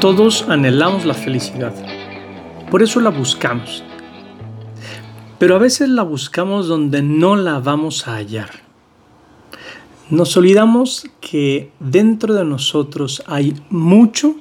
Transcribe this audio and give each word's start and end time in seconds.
Todos 0.00 0.44
anhelamos 0.46 1.06
la 1.06 1.14
felicidad, 1.14 1.74
por 2.70 2.82
eso 2.82 3.00
la 3.00 3.08
buscamos. 3.08 3.82
Pero 5.38 5.56
a 5.56 5.58
veces 5.58 5.88
la 5.88 6.02
buscamos 6.02 6.68
donde 6.68 7.00
no 7.00 7.34
la 7.34 7.60
vamos 7.60 8.06
a 8.06 8.16
hallar. 8.16 8.50
Nos 10.10 10.36
olvidamos 10.36 11.06
que 11.22 11.72
dentro 11.80 12.34
de 12.34 12.44
nosotros 12.44 13.22
hay 13.26 13.54
mucho 13.70 14.36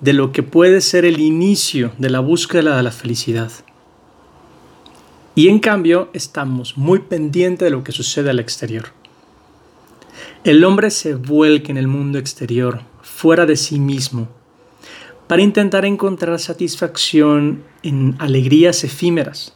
de 0.00 0.12
lo 0.12 0.32
que 0.32 0.42
puede 0.42 0.82
ser 0.82 1.06
el 1.06 1.18
inicio 1.18 1.92
de 1.96 2.10
la 2.10 2.20
búsqueda 2.20 2.76
de 2.76 2.82
la 2.82 2.92
felicidad. 2.92 3.50
Y 5.34 5.48
en 5.48 5.60
cambio 5.60 6.10
estamos 6.12 6.76
muy 6.76 6.98
pendientes 6.98 7.64
de 7.64 7.70
lo 7.70 7.82
que 7.82 7.92
sucede 7.92 8.28
al 8.28 8.38
exterior. 8.38 8.88
El 10.44 10.62
hombre 10.62 10.90
se 10.90 11.14
vuelca 11.14 11.70
en 11.70 11.78
el 11.78 11.88
mundo 11.88 12.18
exterior, 12.18 12.82
fuera 13.02 13.46
de 13.46 13.56
sí 13.56 13.80
mismo, 13.80 14.28
para 15.28 15.42
intentar 15.42 15.84
encontrar 15.84 16.38
satisfacción 16.38 17.62
en 17.82 18.16
alegrías 18.18 18.82
efímeras, 18.82 19.54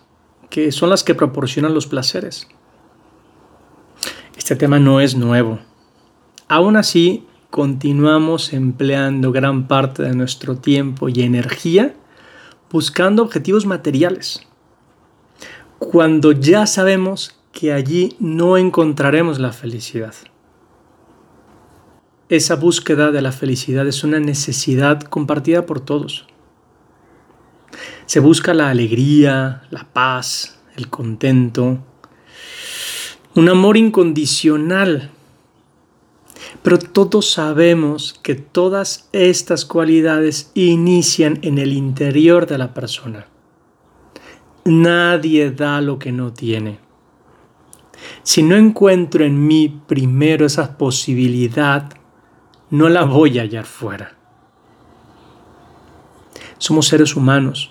que 0.50 0.70
son 0.70 0.90
las 0.90 1.02
que 1.02 1.14
proporcionan 1.14 1.74
los 1.74 1.86
placeres. 1.86 2.46
Este 4.36 4.54
tema 4.54 4.78
no 4.78 5.00
es 5.00 5.16
nuevo. 5.16 5.60
Aún 6.46 6.76
así, 6.76 7.26
continuamos 7.48 8.52
empleando 8.52 9.32
gran 9.32 9.66
parte 9.66 10.02
de 10.02 10.14
nuestro 10.14 10.56
tiempo 10.56 11.08
y 11.08 11.22
energía 11.22 11.94
buscando 12.70 13.22
objetivos 13.22 13.66
materiales, 13.66 14.46
cuando 15.78 16.32
ya 16.32 16.66
sabemos 16.66 17.38
que 17.52 17.72
allí 17.72 18.16
no 18.18 18.56
encontraremos 18.56 19.38
la 19.38 19.52
felicidad. 19.52 20.14
Esa 22.32 22.56
búsqueda 22.56 23.10
de 23.10 23.20
la 23.20 23.30
felicidad 23.30 23.86
es 23.86 24.04
una 24.04 24.18
necesidad 24.18 25.02
compartida 25.02 25.66
por 25.66 25.80
todos. 25.80 26.24
Se 28.06 28.20
busca 28.20 28.54
la 28.54 28.70
alegría, 28.70 29.64
la 29.68 29.86
paz, 29.92 30.58
el 30.74 30.88
contento, 30.88 31.80
un 33.34 33.48
amor 33.50 33.76
incondicional. 33.76 35.10
Pero 36.62 36.78
todos 36.78 37.30
sabemos 37.30 38.18
que 38.22 38.34
todas 38.34 39.10
estas 39.12 39.66
cualidades 39.66 40.52
inician 40.54 41.38
en 41.42 41.58
el 41.58 41.74
interior 41.74 42.46
de 42.46 42.56
la 42.56 42.72
persona. 42.72 43.26
Nadie 44.64 45.50
da 45.50 45.82
lo 45.82 45.98
que 45.98 46.12
no 46.12 46.32
tiene. 46.32 46.78
Si 48.22 48.42
no 48.42 48.56
encuentro 48.56 49.22
en 49.22 49.46
mí 49.46 49.82
primero 49.86 50.46
esa 50.46 50.78
posibilidad 50.78 51.92
no 52.72 52.88
la 52.88 53.04
voy 53.04 53.38
a 53.38 53.42
hallar 53.42 53.66
fuera. 53.66 54.16
Somos 56.56 56.88
seres 56.88 57.16
humanos 57.16 57.70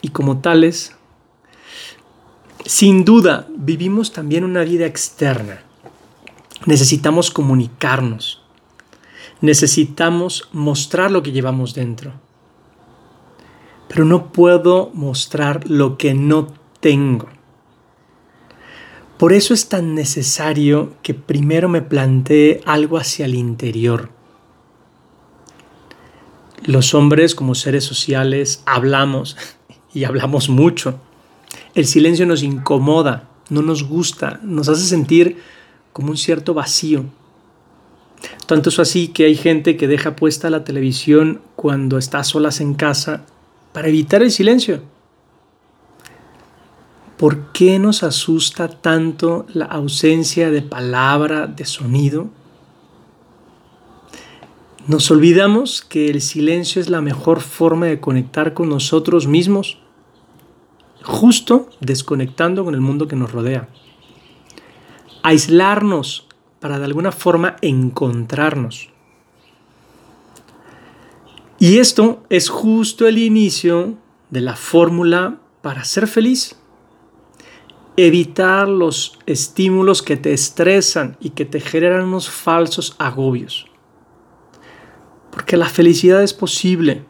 y 0.00 0.10
como 0.10 0.38
tales, 0.38 0.96
sin 2.64 3.04
duda, 3.04 3.48
vivimos 3.56 4.12
también 4.12 4.44
una 4.44 4.62
vida 4.62 4.86
externa. 4.86 5.62
Necesitamos 6.66 7.32
comunicarnos. 7.32 8.44
Necesitamos 9.40 10.48
mostrar 10.52 11.10
lo 11.10 11.24
que 11.24 11.32
llevamos 11.32 11.74
dentro. 11.74 12.12
Pero 13.88 14.04
no 14.04 14.30
puedo 14.30 14.92
mostrar 14.94 15.68
lo 15.68 15.98
que 15.98 16.14
no 16.14 16.46
tengo. 16.78 17.26
Por 19.18 19.32
eso 19.32 19.52
es 19.52 19.68
tan 19.68 19.96
necesario 19.96 20.94
que 21.02 21.14
primero 21.14 21.68
me 21.68 21.82
plantee 21.82 22.60
algo 22.66 22.98
hacia 22.98 23.24
el 23.24 23.34
interior 23.34 24.16
los 26.64 26.94
hombres 26.94 27.34
como 27.34 27.54
seres 27.54 27.84
sociales 27.84 28.62
hablamos 28.66 29.36
y 29.94 30.04
hablamos 30.04 30.48
mucho. 30.48 31.00
El 31.74 31.86
silencio 31.86 32.26
nos 32.26 32.42
incomoda, 32.42 33.28
no 33.50 33.62
nos 33.62 33.84
gusta, 33.84 34.40
nos 34.42 34.68
hace 34.68 34.84
sentir 34.84 35.38
como 35.92 36.10
un 36.10 36.16
cierto 36.16 36.54
vacío. 36.54 37.06
Tanto 38.46 38.70
es 38.70 38.78
así 38.78 39.08
que 39.08 39.26
hay 39.26 39.36
gente 39.36 39.76
que 39.76 39.88
deja 39.88 40.16
puesta 40.16 40.50
la 40.50 40.64
televisión 40.64 41.40
cuando 41.56 41.98
está 41.98 42.24
solas 42.24 42.60
en 42.60 42.74
casa 42.74 43.24
para 43.72 43.88
evitar 43.88 44.22
el 44.22 44.30
silencio. 44.30 44.82
¿Por 47.16 47.52
qué 47.52 47.78
nos 47.78 48.02
asusta 48.02 48.68
tanto 48.68 49.46
la 49.52 49.64
ausencia 49.64 50.50
de 50.50 50.62
palabra, 50.62 51.46
de 51.46 51.64
sonido? 51.64 52.30
Nos 54.88 55.10
olvidamos 55.10 55.82
que 55.82 56.08
el 56.08 56.22
silencio 56.22 56.80
es 56.80 56.88
la 56.88 57.02
mejor 57.02 57.42
forma 57.42 57.84
de 57.84 58.00
conectar 58.00 58.54
con 58.54 58.70
nosotros 58.70 59.26
mismos, 59.26 59.76
justo 61.04 61.68
desconectando 61.80 62.64
con 62.64 62.72
el 62.72 62.80
mundo 62.80 63.06
que 63.06 63.14
nos 63.14 63.30
rodea. 63.30 63.68
Aislarnos 65.22 66.26
para 66.58 66.78
de 66.78 66.86
alguna 66.86 67.12
forma 67.12 67.56
encontrarnos. 67.60 68.88
Y 71.58 71.76
esto 71.76 72.22
es 72.30 72.48
justo 72.48 73.06
el 73.06 73.18
inicio 73.18 73.98
de 74.30 74.40
la 74.40 74.56
fórmula 74.56 75.38
para 75.60 75.84
ser 75.84 76.06
feliz. 76.06 76.56
Evitar 77.98 78.66
los 78.70 79.18
estímulos 79.26 80.00
que 80.00 80.16
te 80.16 80.32
estresan 80.32 81.18
y 81.20 81.30
que 81.30 81.44
te 81.44 81.60
generan 81.60 82.06
unos 82.06 82.30
falsos 82.30 82.96
agobios. 82.98 83.67
Porque 85.30 85.56
la 85.56 85.68
felicidad 85.68 86.22
es 86.22 86.34
posible 86.34 87.04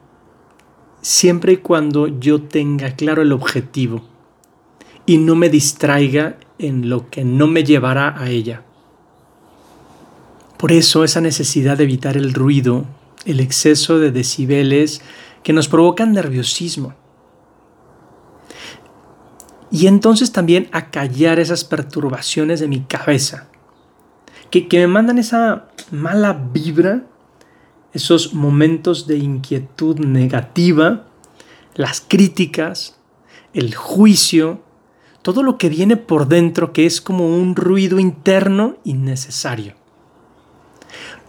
siempre 1.00 1.52
y 1.52 1.56
cuando 1.58 2.06
yo 2.06 2.42
tenga 2.42 2.94
claro 2.96 3.22
el 3.22 3.32
objetivo 3.32 4.02
y 5.06 5.18
no 5.18 5.36
me 5.36 5.48
distraiga 5.48 6.38
en 6.58 6.88
lo 6.88 7.08
que 7.08 7.24
no 7.24 7.46
me 7.46 7.64
llevará 7.64 8.20
a 8.20 8.28
ella. 8.28 8.62
Por 10.58 10.72
eso 10.72 11.04
esa 11.04 11.20
necesidad 11.20 11.78
de 11.78 11.84
evitar 11.84 12.16
el 12.16 12.34
ruido, 12.34 12.84
el 13.24 13.40
exceso 13.40 13.98
de 13.98 14.10
decibeles 14.10 15.00
que 15.42 15.52
nos 15.52 15.68
provocan 15.68 16.12
nerviosismo. 16.12 16.94
Y 19.70 19.86
entonces 19.86 20.32
también 20.32 20.68
acallar 20.72 21.38
esas 21.38 21.64
perturbaciones 21.64 22.58
de 22.58 22.68
mi 22.68 22.80
cabeza, 22.80 23.48
que, 24.50 24.66
que 24.66 24.78
me 24.78 24.88
mandan 24.88 25.18
esa 25.18 25.68
mala 25.90 26.32
vibra 26.32 27.04
esos 27.92 28.34
momentos 28.34 29.06
de 29.06 29.16
inquietud 29.18 29.98
negativa, 29.98 31.06
las 31.74 32.00
críticas, 32.06 32.98
el 33.54 33.74
juicio, 33.74 34.62
todo 35.22 35.42
lo 35.42 35.58
que 35.58 35.68
viene 35.68 35.96
por 35.96 36.28
dentro 36.28 36.72
que 36.72 36.86
es 36.86 37.00
como 37.00 37.36
un 37.36 37.56
ruido 37.56 37.98
interno 37.98 38.76
innecesario. 38.84 39.74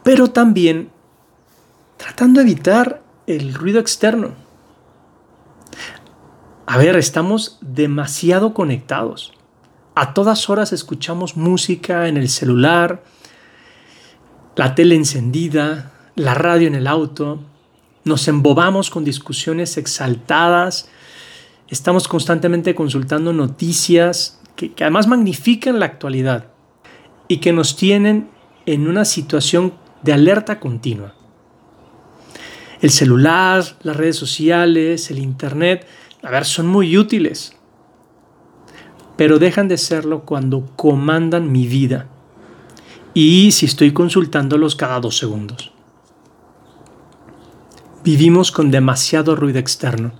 Pero 0.03 0.29
también 0.29 0.89
tratando 1.97 2.39
de 2.39 2.49
evitar 2.49 3.03
el 3.27 3.53
ruido 3.53 3.79
externo. 3.79 4.31
A 6.65 6.77
ver, 6.77 6.95
estamos 6.95 7.57
demasiado 7.61 8.53
conectados. 8.53 9.33
A 9.95 10.13
todas 10.13 10.49
horas 10.49 10.71
escuchamos 10.71 11.35
música 11.35 12.07
en 12.07 12.15
el 12.15 12.29
celular, 12.29 13.03
la 14.55 14.75
tele 14.75 14.95
encendida, 14.95 15.91
la 16.19 16.33
radio 16.33 16.67
en 16.67 16.75
el 16.75 16.85
auto, 16.85 17.39
nos 18.03 18.27
embobamos 18.27 18.89
con 18.89 19.05
discusiones 19.05 19.77
exaltadas, 19.77 20.89
estamos 21.69 22.09
constantemente 22.09 22.75
consultando 22.75 23.31
noticias 23.31 24.41
que, 24.57 24.73
además 24.81 25.07
magnifican 25.07 25.79
la 25.79 25.85
actualidad 25.85 26.47
y 27.29 27.37
que 27.37 27.53
nos 27.53 27.77
tienen 27.77 28.29
en 28.65 28.89
una 28.89 29.05
situación 29.05 29.73
de 30.03 30.11
alerta 30.11 30.59
continua. 30.59 31.13
El 32.81 32.89
celular, 32.89 33.63
las 33.81 33.95
redes 33.95 34.17
sociales, 34.17 35.09
el 35.11 35.19
Internet, 35.19 35.87
a 36.21 36.31
ver, 36.31 36.43
son 36.43 36.67
muy 36.67 36.97
útiles, 36.97 37.55
pero 39.15 39.39
dejan 39.39 39.69
de 39.69 39.77
serlo 39.77 40.25
cuando 40.25 40.65
comandan 40.75 41.49
mi 41.49 41.65
vida 41.65 42.07
y 43.13 43.53
si 43.53 43.65
estoy 43.65 43.93
consultándolos 43.93 44.75
cada 44.75 44.99
dos 44.99 45.17
segundos. 45.17 45.71
Vivimos 48.03 48.51
con 48.51 48.71
demasiado 48.71 49.35
ruido 49.35 49.59
externo 49.59 50.13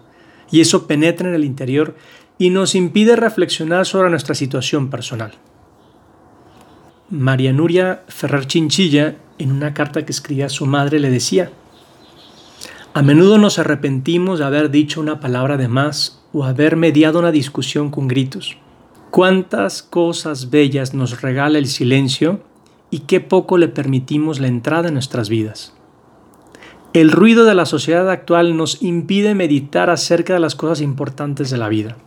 y 0.52 0.60
eso 0.60 0.86
penetra 0.86 1.30
en 1.30 1.36
el 1.36 1.46
interior 1.46 1.96
y 2.38 2.50
nos 2.50 2.76
impide 2.76 3.16
reflexionar 3.16 3.86
sobre 3.86 4.10
nuestra 4.10 4.36
situación 4.36 4.90
personal. 4.90 5.32
María 7.10 7.54
Nuria 7.54 8.04
Ferrer 8.08 8.46
Chinchilla, 8.48 9.16
en 9.38 9.52
una 9.52 9.74
carta 9.74 10.06
que 10.06 10.12
escribía 10.12 10.48
a 10.48 10.50
su 10.50 10.66
madre, 10.66 11.00
le 11.00 11.10
decía, 11.10 11.52
a 12.94 13.02
menudo 13.02 13.38
nos 13.38 13.60
arrepentimos 13.60 14.40
de 14.40 14.46
haber 14.46 14.72
dicho 14.72 15.00
una 15.00 15.20
palabra 15.20 15.58
de 15.58 15.68
más 15.68 16.22
o 16.34 16.44
haber 16.44 16.76
mediado 16.76 17.20
una 17.20 17.32
discusión 17.32 17.92
con 17.92 18.08
gritos. 18.08 18.58
Cuántas 19.10 19.84
cosas 19.84 20.50
bellas 20.50 20.94
nos 20.94 21.22
regala 21.22 21.60
el 21.60 21.68
silencio 21.68 22.44
y 22.92 23.00
qué 23.00 23.22
poco 23.22 23.58
le 23.58 23.70
permitimos 23.70 24.40
la 24.40 24.48
entrada 24.48 24.90
en 24.90 24.96
nuestras 24.96 25.30
vidas. 25.30 25.74
El 26.94 27.12
ruido 27.12 27.46
de 27.46 27.54
la 27.54 27.68
sociedad 27.68 28.10
actual 28.10 28.58
nos 28.58 28.82
impide 28.82 29.36
meditar 29.36 29.92
acerca 29.92 30.34
de 30.34 30.40
las 30.40 30.56
cosas 30.56 30.82
importantes 30.82 31.52
de 31.52 31.58
la 31.58 31.70
vida. 31.70 31.98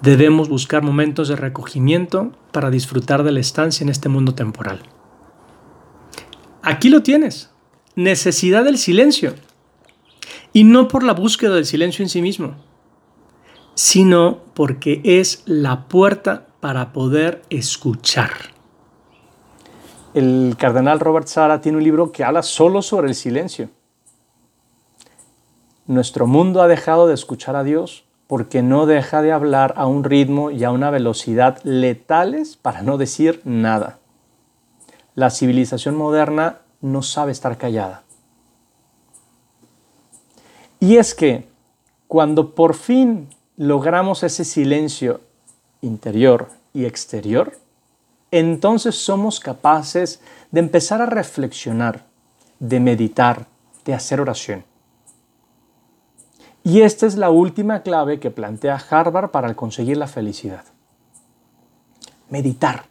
Debemos 0.00 0.48
buscar 0.48 0.82
momentos 0.82 1.28
de 1.28 1.36
recogimiento 1.36 2.32
para 2.50 2.70
disfrutar 2.70 3.24
de 3.24 3.32
la 3.32 3.40
estancia 3.40 3.84
en 3.84 3.90
este 3.90 4.08
mundo 4.08 4.34
temporal. 4.34 4.80
Aquí 6.62 6.88
lo 6.88 7.02
tienes, 7.02 7.50
necesidad 7.94 8.64
del 8.64 8.78
silencio. 8.78 9.34
Y 10.54 10.64
no 10.64 10.88
por 10.88 11.02
la 11.02 11.12
búsqueda 11.12 11.54
del 11.54 11.66
silencio 11.66 12.02
en 12.02 12.08
sí 12.08 12.22
mismo, 12.22 12.54
sino 13.74 14.40
porque 14.54 15.02
es 15.04 15.42
la 15.44 15.88
puerta 15.88 16.46
para 16.60 16.94
poder 16.94 17.42
escuchar. 17.50 18.57
El 20.14 20.56
cardenal 20.58 21.00
Robert 21.00 21.26
Sara 21.26 21.60
tiene 21.60 21.78
un 21.78 21.84
libro 21.84 22.12
que 22.12 22.24
habla 22.24 22.42
solo 22.42 22.80
sobre 22.80 23.08
el 23.08 23.14
silencio. 23.14 23.68
Nuestro 25.86 26.26
mundo 26.26 26.62
ha 26.62 26.68
dejado 26.68 27.06
de 27.06 27.14
escuchar 27.14 27.56
a 27.56 27.64
Dios 27.64 28.04
porque 28.26 28.62
no 28.62 28.86
deja 28.86 29.22
de 29.22 29.32
hablar 29.32 29.74
a 29.76 29.86
un 29.86 30.04
ritmo 30.04 30.50
y 30.50 30.64
a 30.64 30.70
una 30.70 30.90
velocidad 30.90 31.58
letales 31.62 32.56
para 32.56 32.82
no 32.82 32.98
decir 32.98 33.40
nada. 33.44 33.98
La 35.14 35.30
civilización 35.30 35.96
moderna 35.96 36.58
no 36.80 37.02
sabe 37.02 37.32
estar 37.32 37.56
callada. 37.56 38.02
Y 40.80 40.96
es 40.96 41.14
que 41.14 41.48
cuando 42.06 42.54
por 42.54 42.74
fin 42.74 43.28
logramos 43.56 44.22
ese 44.22 44.44
silencio 44.44 45.20
interior 45.80 46.48
y 46.72 46.84
exterior, 46.84 47.54
entonces 48.30 48.94
somos 48.94 49.40
capaces 49.40 50.20
de 50.50 50.60
empezar 50.60 51.00
a 51.02 51.06
reflexionar, 51.06 52.04
de 52.58 52.80
meditar, 52.80 53.46
de 53.84 53.94
hacer 53.94 54.20
oración. 54.20 54.64
Y 56.64 56.82
esta 56.82 57.06
es 57.06 57.16
la 57.16 57.30
última 57.30 57.82
clave 57.82 58.20
que 58.20 58.30
plantea 58.30 58.82
Harvard 58.90 59.30
para 59.30 59.54
conseguir 59.54 59.96
la 59.96 60.06
felicidad. 60.06 60.64
Meditar. 62.28 62.84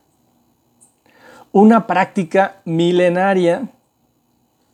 Una 1.52 1.86
práctica 1.86 2.58
milenaria 2.66 3.70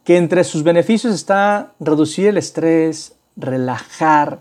que 0.03 0.17
entre 0.17 0.43
sus 0.43 0.63
beneficios 0.63 1.13
está 1.13 1.73
reducir 1.79 2.27
el 2.27 2.37
estrés, 2.37 3.15
relajar, 3.35 4.39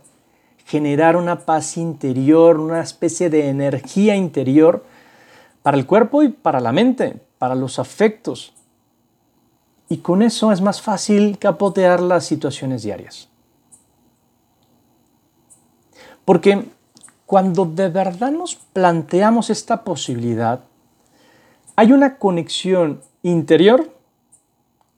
generar 0.66 1.16
una 1.16 1.40
paz 1.40 1.76
interior, 1.76 2.58
una 2.58 2.80
especie 2.80 3.30
de 3.30 3.48
energía 3.48 4.16
interior 4.16 4.84
para 5.62 5.76
el 5.76 5.86
cuerpo 5.86 6.22
y 6.22 6.28
para 6.28 6.60
la 6.60 6.72
mente, 6.72 7.20
para 7.38 7.54
los 7.54 7.78
afectos. 7.78 8.52
Y 9.88 9.98
con 9.98 10.22
eso 10.22 10.52
es 10.52 10.60
más 10.60 10.80
fácil 10.80 11.38
capotear 11.38 12.00
las 12.00 12.24
situaciones 12.24 12.82
diarias. 12.82 13.28
Porque 16.24 16.64
cuando 17.26 17.64
de 17.64 17.88
verdad 17.88 18.30
nos 18.30 18.54
planteamos 18.54 19.50
esta 19.50 19.84
posibilidad, 19.84 20.60
hay 21.76 21.92
una 21.92 22.18
conexión 22.18 23.00
interior 23.22 23.90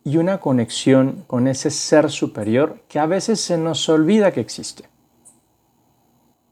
y 0.04 0.18
una 0.18 0.38
conexión 0.38 1.24
con 1.26 1.48
ese 1.48 1.70
ser 1.70 2.10
superior 2.10 2.80
que 2.88 2.98
a 2.98 3.06
veces 3.06 3.40
se 3.40 3.56
nos 3.56 3.88
olvida 3.88 4.32
que 4.32 4.40
existe. 4.40 4.84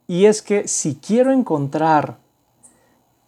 Y 0.06 0.26
es 0.26 0.42
que 0.42 0.68
si 0.68 0.96
quiero 0.96 1.32
encontrar 1.32 2.18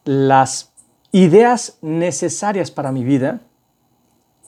las 0.04 0.73
ideas 1.14 1.78
necesarias 1.80 2.72
para 2.72 2.90
mi 2.90 3.04
vida, 3.04 3.40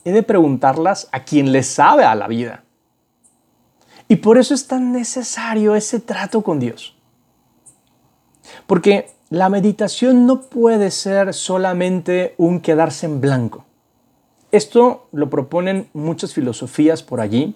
he 0.03 0.11
de 0.11 0.21
preguntarlas 0.21 1.07
a 1.13 1.23
quien 1.23 1.53
le 1.53 1.63
sabe 1.63 2.03
a 2.03 2.13
la 2.13 2.27
vida. 2.27 2.65
Y 4.09 4.17
por 4.17 4.37
eso 4.37 4.53
es 4.53 4.67
tan 4.67 4.91
necesario 4.91 5.75
ese 5.75 6.01
trato 6.01 6.43
con 6.43 6.59
Dios. 6.59 6.97
Porque 8.65 9.11
la 9.29 9.47
meditación 9.47 10.25
no 10.25 10.41
puede 10.41 10.91
ser 10.91 11.33
solamente 11.33 12.35
un 12.37 12.59
quedarse 12.59 13.05
en 13.05 13.21
blanco. 13.21 13.63
Esto 14.51 15.07
lo 15.13 15.29
proponen 15.29 15.89
muchas 15.93 16.33
filosofías 16.33 17.01
por 17.01 17.21
allí 17.21 17.55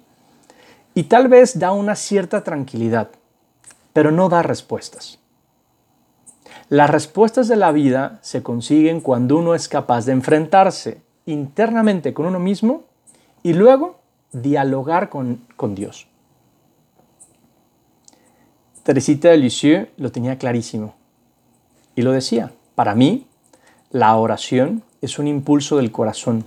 y 0.94 1.04
tal 1.04 1.28
vez 1.28 1.60
da 1.60 1.74
una 1.74 1.98
cierta 1.98 2.46
tranquilidad, 2.46 3.10
pero 3.92 4.10
no 4.10 4.30
da 4.30 4.42
respuestas. 4.42 5.21
Las 6.72 6.90
respuestas 6.90 7.50
de 7.50 7.58
la 7.58 7.74
vida 7.74 8.20
se 8.22 8.44
consiguen 8.44 9.02
cuando 9.02 9.36
uno 9.36 9.56
es 9.56 9.68
capaz 9.68 10.06
de 10.06 10.14
enfrentarse 10.14 11.02
internamente 11.26 12.14
con 12.14 12.26
uno 12.26 12.40
mismo 12.40 12.84
y 13.44 13.52
luego 13.52 14.00
dialogar 14.32 15.10
con, 15.10 15.42
Dios. 15.76 16.08
Teresita 18.84 19.32
de 19.32 19.38
Lisieux 19.38 19.90
lo 19.98 20.14
tenía 20.14 20.38
clarísimo 20.38 20.96
y 21.94 22.04
lo 22.04 22.14
decía, 22.14 22.54
para 22.74 22.96
mí 22.96 23.28
la 23.90 24.16
oración 24.16 24.82
es 25.02 25.20
un 25.20 25.28
impulso 25.28 25.76
del 25.76 25.92
corazón 25.92 26.46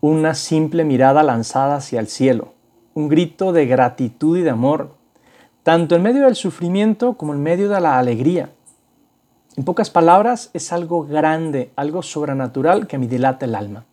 una 0.00 0.34
simple 0.34 0.84
mirada 0.84 1.22
lanzada 1.22 1.76
hacia 1.76 2.00
el 2.00 2.06
cielo, 2.06 2.54
un 2.94 3.10
grito 3.10 3.52
de 3.52 3.66
gratitud 3.66 4.38
y 4.38 4.42
de 4.42 4.50
amor, 4.50 4.94
tanto 5.62 5.94
en 5.94 6.02
medio 6.02 6.24
del 6.24 6.36
sufrimiento 6.36 7.18
como 7.18 7.34
en 7.34 7.42
medio 7.42 7.68
de 7.68 7.80
la 7.82 7.98
alegría. 7.98 8.48
En 9.56 9.64
pocas 9.64 9.90
palabras, 9.90 10.50
es 10.52 10.72
algo 10.72 11.06
grande, 11.06 11.72
algo 11.76 12.02
sobrenatural 12.02 12.86
que 12.86 12.98
me 12.98 13.08
dilata 13.08 13.46
el 13.46 13.54
alma. 13.54 13.84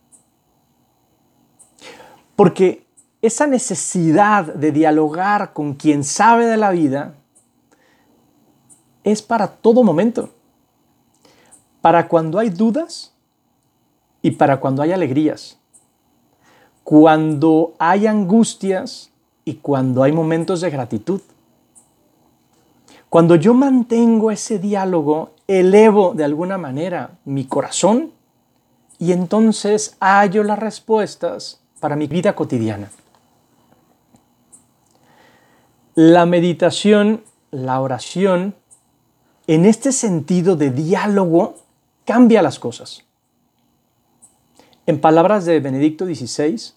Porque 2.36 2.86
esa 3.22 3.46
necesidad 3.46 4.44
de 4.44 4.72
dialogar 4.72 5.52
con 5.52 5.74
quien 5.74 6.04
sabe 6.04 6.46
de 6.46 6.56
la 6.56 6.70
vida 6.70 7.14
es 9.02 9.22
para 9.22 9.48
todo 9.48 9.82
momento. 9.82 10.30
Para 11.80 12.08
cuando 12.08 12.38
hay 12.38 12.50
dudas 12.50 13.14
y 14.20 14.32
para 14.32 14.60
cuando 14.60 14.82
hay 14.82 14.92
alegrías 14.92 15.58
cuando 16.84 17.72
hay 17.78 18.06
angustias 18.06 19.10
y 19.44 19.54
cuando 19.54 20.02
hay 20.02 20.12
momentos 20.12 20.60
de 20.60 20.70
gratitud. 20.70 21.20
Cuando 23.14 23.36
yo 23.36 23.54
mantengo 23.54 24.32
ese 24.32 24.58
diálogo, 24.58 25.34
elevo 25.46 26.14
de 26.14 26.24
alguna 26.24 26.58
manera 26.58 27.12
mi 27.24 27.44
corazón 27.44 28.10
y 28.98 29.12
entonces 29.12 29.96
hallo 30.00 30.42
las 30.42 30.58
respuestas 30.58 31.60
para 31.78 31.94
mi 31.94 32.08
vida 32.08 32.34
cotidiana. 32.34 32.90
La 35.94 36.26
meditación, 36.26 37.22
la 37.52 37.80
oración, 37.80 38.56
en 39.46 39.64
este 39.64 39.92
sentido 39.92 40.56
de 40.56 40.70
diálogo, 40.70 41.54
cambia 42.04 42.42
las 42.42 42.58
cosas. 42.58 43.04
En 44.86 45.00
palabras 45.00 45.44
de 45.44 45.60
Benedicto 45.60 46.04
XVI, 46.04 46.72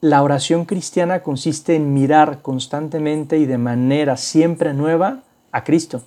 la 0.00 0.22
oración 0.22 0.64
cristiana 0.64 1.22
consiste 1.22 1.76
en 1.76 1.92
mirar 1.92 2.40
constantemente 2.40 3.36
y 3.36 3.44
de 3.44 3.58
manera 3.58 4.16
siempre 4.16 4.72
nueva 4.72 5.25
a 5.52 5.64
Cristo, 5.64 6.02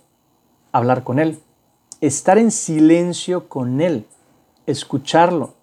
hablar 0.72 1.04
con 1.04 1.20
Él, 1.20 1.40
estar 2.02 2.38
en 2.38 2.52
silencio 2.52 3.50
con 3.50 3.82
Él, 3.82 4.06
escucharlo, 4.66 5.54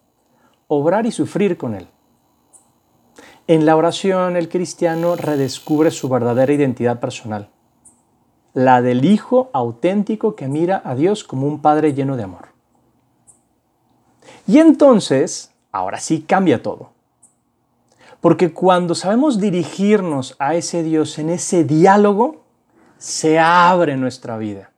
obrar 0.68 1.06
y 1.06 1.12
sufrir 1.12 1.56
con 1.56 1.74
Él. 1.74 1.88
En 3.46 3.64
la 3.64 3.76
oración 3.76 4.36
el 4.36 4.48
cristiano 4.48 5.14
redescubre 5.14 5.90
su 5.90 6.08
verdadera 6.08 6.52
identidad 6.52 6.98
personal, 6.98 7.48
la 8.54 8.82
del 8.82 9.04
Hijo 9.04 9.50
auténtico 9.52 10.34
que 10.34 10.48
mira 10.48 10.82
a 10.84 10.94
Dios 10.94 11.22
como 11.22 11.46
un 11.46 11.60
Padre 11.60 11.94
lleno 11.94 12.16
de 12.16 12.24
amor. 12.24 12.48
Y 14.46 14.58
entonces 14.58 15.52
ahora 15.70 16.00
sí 16.00 16.22
cambia 16.22 16.62
todo. 16.62 16.90
Porque 18.20 18.52
cuando 18.52 18.94
sabemos 18.94 19.38
dirigirnos 19.38 20.34
a 20.38 20.54
ese 20.54 20.82
Dios 20.82 21.18
en 21.18 21.30
ese 21.30 21.64
diálogo, 21.64 22.45
se 22.98 23.38
abre 23.38 23.96
nuestra 23.96 24.38
vida. 24.38 24.70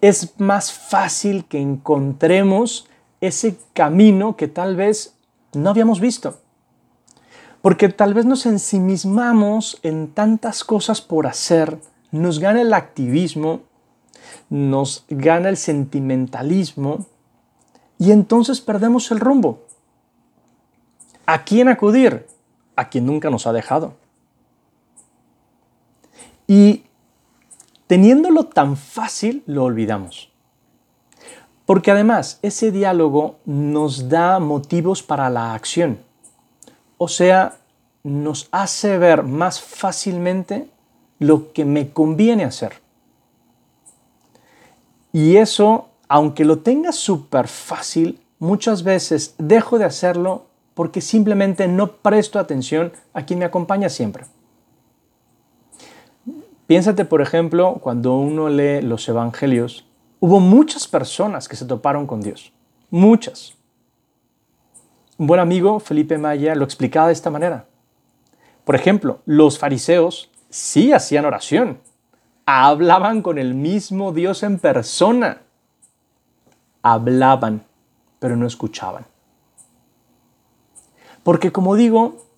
Es 0.00 0.38
más 0.40 0.72
fácil 0.72 1.44
que 1.44 1.60
encontremos 1.60 2.88
ese 3.20 3.56
camino 3.74 4.36
que 4.36 4.48
tal 4.48 4.76
vez 4.76 5.14
no 5.52 5.70
habíamos 5.70 6.00
visto. 6.00 6.38
Porque 7.62 7.90
tal 7.90 8.14
vez 8.14 8.24
nos 8.24 8.46
ensimismamos 8.46 9.78
en 9.82 10.12
tantas 10.12 10.64
cosas 10.64 11.02
por 11.02 11.26
hacer, 11.26 11.78
nos 12.10 12.38
gana 12.38 12.62
el 12.62 12.72
activismo, 12.72 13.62
nos 14.48 15.04
gana 15.08 15.50
el 15.50 15.58
sentimentalismo 15.58 17.06
y 17.98 18.12
entonces 18.12 18.62
perdemos 18.62 19.10
el 19.10 19.20
rumbo. 19.20 19.66
¿A 21.26 21.44
quién 21.44 21.68
acudir? 21.68 22.26
A 22.76 22.88
quien 22.88 23.04
nunca 23.04 23.28
nos 23.28 23.46
ha 23.46 23.52
dejado. 23.52 23.94
Y 26.46 26.84
teniéndolo 27.90 28.44
tan 28.44 28.76
fácil, 28.76 29.42
lo 29.46 29.64
olvidamos. 29.64 30.30
Porque 31.66 31.90
además 31.90 32.38
ese 32.40 32.70
diálogo 32.70 33.40
nos 33.46 34.08
da 34.08 34.38
motivos 34.38 35.02
para 35.02 35.28
la 35.28 35.54
acción. 35.54 35.98
O 36.98 37.08
sea, 37.08 37.56
nos 38.04 38.46
hace 38.52 38.96
ver 38.96 39.24
más 39.24 39.60
fácilmente 39.60 40.68
lo 41.18 41.52
que 41.52 41.64
me 41.64 41.90
conviene 41.90 42.44
hacer. 42.44 42.74
Y 45.12 45.38
eso, 45.38 45.88
aunque 46.06 46.44
lo 46.44 46.60
tenga 46.60 46.92
súper 46.92 47.48
fácil, 47.48 48.20
muchas 48.38 48.84
veces 48.84 49.34
dejo 49.36 49.80
de 49.80 49.86
hacerlo 49.86 50.46
porque 50.74 51.00
simplemente 51.00 51.66
no 51.66 51.90
presto 51.96 52.38
atención 52.38 52.92
a 53.14 53.26
quien 53.26 53.40
me 53.40 53.46
acompaña 53.46 53.88
siempre. 53.88 54.26
Piénsate, 56.70 57.04
por 57.04 57.20
ejemplo, 57.20 57.78
cuando 57.80 58.16
uno 58.16 58.48
lee 58.48 58.80
los 58.80 59.08
evangelios, 59.08 59.84
hubo 60.20 60.38
muchas 60.38 60.86
personas 60.86 61.48
que 61.48 61.56
se 61.56 61.64
toparon 61.64 62.06
con 62.06 62.20
Dios. 62.20 62.52
Muchas. 62.90 63.54
Un 65.18 65.26
buen 65.26 65.40
amigo, 65.40 65.80
Felipe 65.80 66.16
Maya, 66.16 66.54
lo 66.54 66.64
explicaba 66.64 67.08
de 67.08 67.14
esta 67.14 67.28
manera. 67.28 67.66
Por 68.62 68.76
ejemplo, 68.76 69.18
los 69.26 69.58
fariseos 69.58 70.30
sí 70.48 70.92
hacían 70.92 71.24
oración, 71.24 71.80
hablaban 72.46 73.22
con 73.22 73.38
el 73.38 73.54
mismo 73.54 74.12
Dios 74.12 74.44
en 74.44 74.60
persona, 74.60 75.42
hablaban, 76.82 77.64
pero 78.20 78.36
no 78.36 78.46
escuchaban. 78.46 79.06
Porque 81.24 81.50
como 81.50 81.74
digo, 81.74 82.28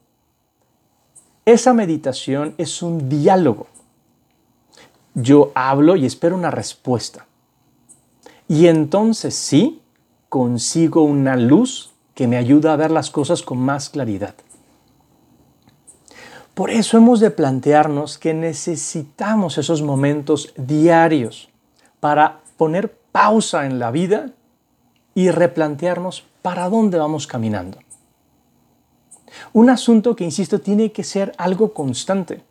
esa 1.44 1.74
meditación 1.74 2.54
es 2.56 2.80
un 2.80 3.10
diálogo. 3.10 3.66
Yo 5.14 5.52
hablo 5.54 5.96
y 5.96 6.06
espero 6.06 6.36
una 6.36 6.50
respuesta. 6.50 7.26
Y 8.48 8.66
entonces 8.66 9.34
sí, 9.34 9.80
consigo 10.28 11.02
una 11.02 11.36
luz 11.36 11.92
que 12.14 12.26
me 12.26 12.36
ayuda 12.36 12.72
a 12.72 12.76
ver 12.76 12.90
las 12.90 13.10
cosas 13.10 13.42
con 13.42 13.58
más 13.58 13.90
claridad. 13.90 14.34
Por 16.54 16.70
eso 16.70 16.98
hemos 16.98 17.20
de 17.20 17.30
plantearnos 17.30 18.18
que 18.18 18.34
necesitamos 18.34 19.56
esos 19.56 19.80
momentos 19.80 20.52
diarios 20.56 21.48
para 22.00 22.40
poner 22.58 22.94
pausa 23.10 23.64
en 23.64 23.78
la 23.78 23.90
vida 23.90 24.30
y 25.14 25.30
replantearnos 25.30 26.24
para 26.42 26.68
dónde 26.68 26.98
vamos 26.98 27.26
caminando. 27.26 27.78
Un 29.54 29.70
asunto 29.70 30.14
que, 30.14 30.24
insisto, 30.24 30.60
tiene 30.60 30.92
que 30.92 31.04
ser 31.04 31.32
algo 31.38 31.72
constante. 31.72 32.42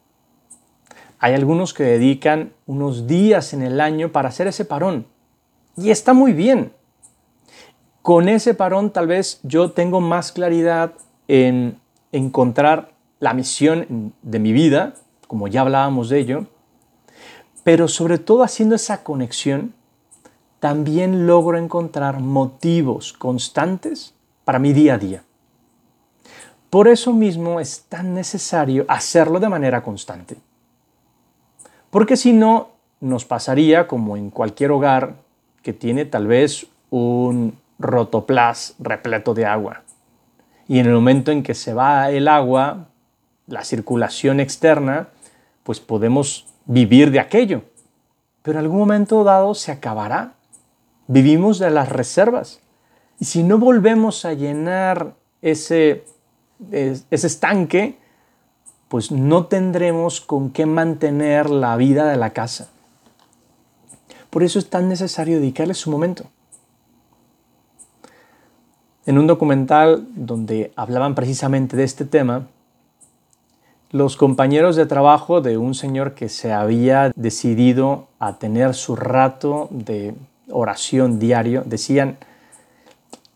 Hay 1.24 1.36
algunos 1.36 1.76
que 1.76 1.84
dedican 1.84 2.52
unos 2.66 3.06
días 3.06 3.54
en 3.54 3.62
el 3.62 3.80
año 3.80 4.12
para 4.12 4.30
hacer 4.30 4.48
ese 4.48 4.66
parón. 4.66 5.06
Y 5.78 5.92
está 5.92 6.14
muy 6.14 6.34
bien. 6.34 6.74
Con 8.02 8.28
ese 8.28 8.56
parón 8.56 8.90
tal 8.90 9.06
vez 9.06 9.40
yo 9.44 9.70
tengo 9.70 10.02
más 10.02 10.32
claridad 10.32 10.94
en 11.28 11.80
encontrar 12.12 12.94
la 13.20 13.36
misión 13.36 14.16
de 14.24 14.40
mi 14.40 14.52
vida, 14.52 14.96
como 15.28 15.48
ya 15.48 15.62
hablábamos 15.62 16.10
de 16.10 16.18
ello, 16.18 16.48
pero 17.64 17.88
sobre 17.88 18.18
todo 18.18 18.42
haciendo 18.42 18.74
esa 18.74 19.04
conexión, 19.04 19.76
también 20.60 21.28
logro 21.28 21.60
encontrar 21.60 22.20
motivos 22.20 23.14
constantes 23.14 24.16
para 24.44 24.58
mi 24.58 24.74
día 24.74 24.96
a 24.96 24.98
día. 24.98 25.24
Por 26.72 26.88
eso 26.88 27.14
mismo 27.14 27.60
es 27.60 27.84
tan 27.84 28.16
necesario 28.16 28.86
hacerlo 28.88 29.40
de 29.40 29.50
manera 29.50 29.84
constante. 29.84 30.38
Porque 31.92 32.18
si 32.18 32.34
no, 32.34 32.70
nos 33.02 33.26
pasaría 33.26 33.88
como 33.88 34.18
en 34.18 34.30
cualquier 34.30 34.72
hogar 34.72 35.16
que 35.62 35.74
tiene 35.74 36.06
tal 36.06 36.26
vez 36.26 36.66
un 36.90 37.58
rotoplas 37.78 38.76
repleto 38.80 39.34
de 39.34 39.46
agua. 39.46 39.84
Y 40.68 40.80
en 40.80 40.88
el 40.88 40.94
momento 40.94 41.32
en 41.32 41.44
que 41.44 41.54
se 41.54 41.74
va 41.74 42.10
el 42.10 42.28
agua, 42.28 42.88
la 43.48 43.64
circulación 43.64 44.40
externa, 44.40 45.10
pues 45.64 45.80
podemos 45.80 46.48
vivir 46.66 47.12
de 47.12 47.20
aquello. 47.20 47.64
Pero 48.42 48.58
en 48.58 48.66
algún 48.66 48.80
momento 48.80 49.24
dado 49.24 49.54
se 49.54 49.72
acabará. 49.72 50.34
Vivimos 51.08 51.60
de 51.60 51.72
las 51.72 51.90
reservas. 51.90 52.62
Y 53.20 53.26
si 53.26 53.44
no 53.44 53.58
volvemos 53.58 54.24
a 54.26 54.34
llenar 54.34 55.14
ese, 55.42 56.06
ese 56.72 57.28
estanque, 57.28 57.98
pues 58.92 59.10
no 59.10 59.46
tendremos 59.46 60.20
con 60.20 60.50
qué 60.50 60.66
mantener 60.66 61.50
la 61.50 61.78
vida 61.78 62.10
de 62.10 62.18
la 62.18 62.32
casa. 62.32 62.68
Por 64.30 64.44
eso 64.44 64.60
es 64.60 64.70
tan 64.70 64.90
necesario 64.90 65.38
dedicarle 65.38 65.76
su 65.76 65.90
momento. 65.90 66.26
En 69.06 69.18
un 69.18 69.28
documental 69.28 70.10
donde 70.14 70.74
hablaban 70.76 71.16
precisamente 71.16 71.78
de 71.78 71.86
este 71.86 72.04
tema, 72.04 72.48
los 73.92 74.18
compañeros 74.18 74.76
de 74.76 74.86
trabajo 74.86 75.40
de 75.40 75.58
un 75.58 75.74
señor 75.74 76.14
que 76.14 76.28
se 76.28 76.52
había 76.52 77.14
decidido 77.16 78.10
a 78.20 78.40
tener 78.40 78.74
su 78.74 78.98
rato 78.98 79.70
de 79.72 80.16
oración 80.50 81.18
diario 81.18 81.64
decían, 81.66 82.18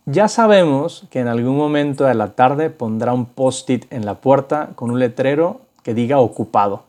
ya 0.05 0.27
sabemos 0.27 1.07
que 1.09 1.19
en 1.19 1.27
algún 1.27 1.57
momento 1.57 2.05
de 2.05 2.13
la 2.13 2.35
tarde 2.35 2.69
pondrá 2.69 3.13
un 3.13 3.25
post-it 3.25 3.91
en 3.91 4.05
la 4.05 4.15
puerta 4.15 4.69
con 4.75 4.91
un 4.91 5.00
letrero 5.00 5.62
que 5.83 5.93
diga 5.93 6.19
ocupado 6.19 6.83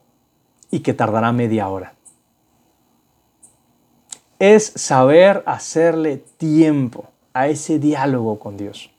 y 0.71 0.81
que 0.81 0.95
tardará 0.95 1.33
media 1.33 1.69
hora. 1.69 1.95
Es 4.39 4.67
saber 4.77 5.43
hacerle 5.47 6.19
tiempo 6.37 7.07
a 7.33 7.49
ese 7.49 7.79
diálogo 7.79 8.39
con 8.39 8.57
Dios 8.57 8.91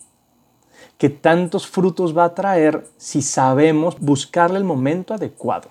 que 0.98 1.10
tantos 1.10 1.68
frutos 1.68 2.18
va 2.18 2.26
a 2.26 2.34
traer 2.34 2.88
si 2.98 3.22
sabemos 3.22 4.00
buscarle 4.00 4.58
el 4.58 4.64
momento 4.64 5.14
adecuado. 5.14 5.70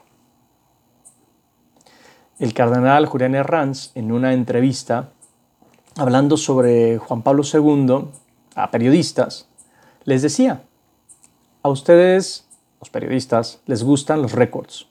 El 2.39 2.55
cardenal 2.55 3.07
Julián 3.07 3.35
Herranz, 3.35 3.91
en 3.95 4.13
una 4.13 4.35
entrevista, 4.35 5.11
hablando 5.97 6.37
sobre 6.37 6.99
Juan 6.99 7.23
Pablo 7.23 7.43
II 7.43 8.09
a 8.57 8.73
periodistas, 8.73 9.49
les 10.05 10.23
decía, 10.23 10.63
a 11.63 11.69
ustedes, 11.69 12.49
los 12.81 12.91
periodistas, 12.91 13.61
les 13.67 13.85
gustan 13.85 14.23
los 14.23 14.33
récords. 14.33 14.89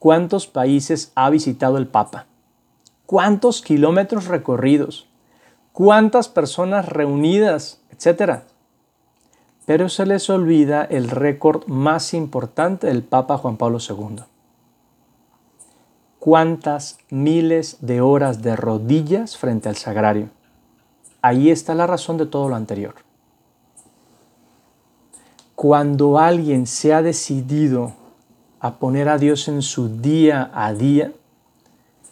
¿Cuántos 0.00 0.48
países 0.48 1.12
ha 1.14 1.30
visitado 1.30 1.78
el 1.78 1.86
Papa? 1.86 2.26
¿Cuántos 3.06 3.62
kilómetros 3.62 4.26
recorridos? 4.26 5.06
¿Cuántas 5.72 6.28
personas 6.28 6.88
reunidas? 6.88 7.80
Etcétera 7.90 8.46
pero 9.64 9.88
se 9.88 10.06
les 10.06 10.28
olvida 10.28 10.84
el 10.84 11.08
récord 11.08 11.66
más 11.66 12.14
importante 12.14 12.88
del 12.88 13.02
Papa 13.02 13.38
Juan 13.38 13.56
Pablo 13.56 13.78
II. 13.78 14.24
¿Cuántas 16.18 16.98
miles 17.10 17.78
de 17.80 18.00
horas 18.00 18.42
de 18.42 18.56
rodillas 18.56 19.36
frente 19.36 19.68
al 19.68 19.76
sagrario? 19.76 20.30
Ahí 21.22 21.50
está 21.50 21.74
la 21.74 21.86
razón 21.86 22.18
de 22.18 22.26
todo 22.26 22.48
lo 22.48 22.56
anterior. 22.56 22.94
Cuando 25.54 26.18
alguien 26.18 26.66
se 26.66 26.92
ha 26.92 27.00
decidido 27.00 27.92
a 28.60 28.74
poner 28.74 29.08
a 29.08 29.18
Dios 29.18 29.48
en 29.48 29.62
su 29.62 30.00
día 30.00 30.50
a 30.52 30.74
día, 30.74 31.12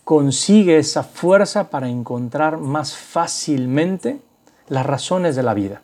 consigue 0.05 0.79
esa 0.79 1.03
fuerza 1.03 1.69
para 1.69 1.89
encontrar 1.89 2.59
más 2.59 2.97
fácilmente 2.97 4.21
las 4.69 4.87
razones 4.87 5.37
de 5.37 5.43
la 5.43 5.55
vida 5.55 5.83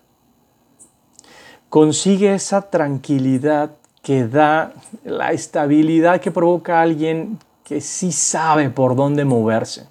consigue 1.68 2.34
esa 2.34 2.62
tranquilidad 2.70 3.72
que 4.02 4.26
da 4.26 4.72
la 5.04 5.32
estabilidad 5.32 6.20
que 6.20 6.30
provoca 6.30 6.78
a 6.78 6.82
alguien 6.82 7.38
que 7.64 7.80
sí 7.80 8.12
sabe 8.12 8.70
por 8.70 8.94
dónde 8.96 9.24
moverse. 9.24 9.86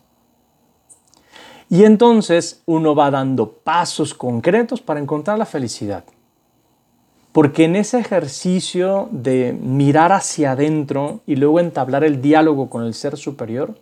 Y 1.70 1.84
entonces 1.84 2.62
uno 2.66 2.94
va 2.94 3.12
dando 3.12 3.52
pasos 3.52 4.14
concretos 4.14 4.82
para 4.82 5.00
encontrar 5.00 5.38
la 5.38 5.46
felicidad. 5.46 6.04
Porque 7.32 7.66
en 7.66 7.76
ese 7.76 8.00
ejercicio 8.00 9.10
de 9.12 9.52
mirar 9.52 10.12
hacia 10.14 10.52
adentro 10.52 11.22
y 11.26 11.36
luego 11.36 11.60
entablar 11.60 12.04
el 12.04 12.22
diálogo 12.22 12.70
con 12.70 12.84
el 12.84 12.94
ser 12.94 13.18
superior, 13.18 13.76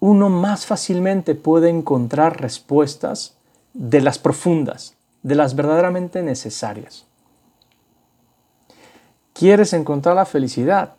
uno 0.00 0.28
más 0.30 0.66
fácilmente 0.66 1.34
puede 1.34 1.68
encontrar 1.68 2.40
respuestas 2.40 3.36
de 3.72 4.00
las 4.00 4.18
profundas, 4.18 4.96
de 5.22 5.34
las 5.34 5.54
verdaderamente 5.54 6.22
necesarias. 6.22 7.06
¿Quieres 9.32 9.72
encontrar 9.72 10.16
la 10.16 10.24
felicidad? 10.24 10.94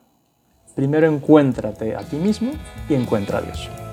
Primero 0.75 1.07
encuéntrate 1.07 1.95
a 1.95 2.01
ti 2.01 2.17
mismo 2.17 2.51
y 2.87 2.93
encuentra 2.93 3.39
a 3.39 3.41
Dios. 3.41 3.86